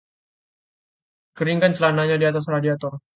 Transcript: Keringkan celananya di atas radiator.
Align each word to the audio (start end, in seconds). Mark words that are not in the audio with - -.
Keringkan 1.37 1.73
celananya 1.77 2.15
di 2.17 2.25
atas 2.29 2.45
radiator. 2.55 2.93